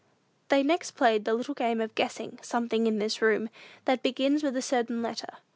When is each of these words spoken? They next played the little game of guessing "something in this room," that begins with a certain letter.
They 0.49 0.63
next 0.63 0.93
played 0.95 1.25
the 1.25 1.35
little 1.35 1.53
game 1.53 1.79
of 1.79 1.93
guessing 1.93 2.39
"something 2.41 2.87
in 2.87 2.97
this 2.97 3.21
room," 3.21 3.49
that 3.85 4.01
begins 4.01 4.41
with 4.41 4.57
a 4.57 4.61
certain 4.63 5.03
letter. 5.03 5.33